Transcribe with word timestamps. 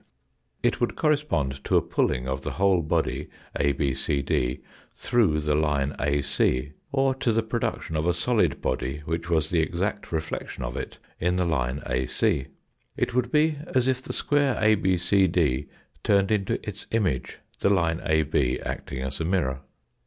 It 0.63 0.81
would 0.81 0.95
correspond 0.95 1.63
to 1.65 1.77
a 1.77 1.81
pulling 1.83 2.27
of 2.27 2.41
the 2.41 2.53
whole 2.53 2.81
body 2.81 3.29
ABCD 3.59 4.61
through 4.95 5.39
the 5.41 5.53
line 5.53 5.95
AC, 5.99 6.71
or 6.91 7.13
to 7.13 7.31
the 7.31 7.43
production 7.43 7.95
of 7.95 8.07
a 8.07 8.13
solid 8.15 8.63
body 8.63 9.03
which 9.05 9.29
was 9.29 9.51
the 9.51 9.59
exact 9.59 10.11
reflection 10.11 10.63
of 10.63 10.75
it 10.75 10.97
in 11.19 11.35
the 11.35 11.45
line 11.45 11.83
AC. 11.85 12.47
It 12.97 13.13
would 13.13 13.31
be 13.31 13.59
as 13.75 13.87
if 13.87 14.01
the 14.01 14.11
square 14.11 14.55
ABCD 14.55 15.67
turned 16.03 16.31
into 16.31 16.59
its 16.67 16.87
image, 16.89 17.37
the 17.59 17.69
line 17.69 18.01
AB 18.03 18.59
acting 18.61 19.03
as 19.03 19.19
a 19.21 19.23
mirror. 19.23 19.61